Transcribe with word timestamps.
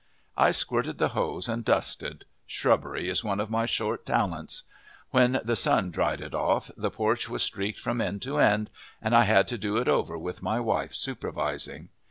I 0.35 0.49
squirted 0.49 0.97
the 0.97 1.09
hose 1.09 1.47
and 1.47 1.63
dusted. 1.63 2.25
Scrubbery 2.47 3.07
is 3.07 3.23
one 3.23 3.39
of 3.39 3.51
my 3.51 3.67
short 3.67 4.03
talents. 4.03 4.63
When 5.11 5.39
the 5.43 5.55
sun 5.55 5.91
dried 5.91 6.21
it 6.21 6.33
off, 6.33 6.71
the 6.75 6.89
porch 6.89 7.29
was 7.29 7.43
streaked 7.43 7.79
from 7.79 8.01
end 8.01 8.23
to 8.23 8.39
end, 8.39 8.71
and 8.99 9.15
I 9.15 9.25
had 9.25 9.47
to 9.49 9.59
do 9.59 9.77
it 9.77 9.87
over 9.87 10.17
with 10.17 10.41
my 10.41 10.59
wife 10.59 10.95
supervising. 10.95 11.89